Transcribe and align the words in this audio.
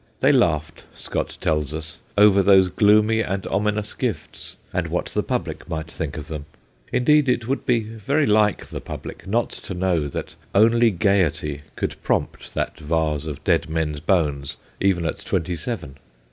They 0.19 0.31
laughed, 0.31 0.83
Scott 0.95 1.37
tells 1.39 1.75
us, 1.75 1.99
over 2.17 2.41
those 2.41 2.69
gloomy 2.69 3.21
and 3.21 3.45
ominous 3.45 3.93
gifts, 3.93 4.57
and 4.73 4.87
what 4.87 5.05
the 5.09 5.21
public 5.21 5.69
might 5.69 5.91
think 5.91 6.17
of 6.17 6.27
them; 6.27 6.47
indeed, 6.91 7.29
it 7.29 7.47
would 7.47 7.67
be 7.67 7.81
very 7.81 8.25
like 8.25 8.65
the 8.65 8.81
public 8.81 9.27
not 9.27 9.51
to 9.51 9.75
know 9.75 10.07
that 10.07 10.33
only 10.55 10.89
gaiety 10.89 11.61
could 11.75 12.01
prompt 12.01 12.55
that 12.55 12.79
vase 12.79 13.27
of 13.27 13.43
dead 13.43 13.69
men's 13.69 13.99
bones 13.99 14.57
even 14.79 15.05
at 15.05 15.19
twenty 15.23 15.55
seven. 15.55 15.97